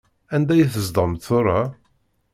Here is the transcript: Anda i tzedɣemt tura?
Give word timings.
Anda 0.35 0.53
i 0.57 0.63
tzedɣemt 0.65 1.21
tura? 1.27 1.59